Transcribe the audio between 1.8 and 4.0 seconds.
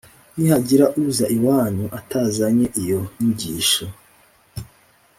atazanye iyo nyigisho